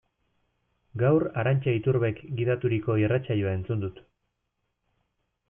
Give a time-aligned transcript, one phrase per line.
[1.01, 4.03] Gaur Arantxa Iturbek gidaturiko irratsaioa entzun dut.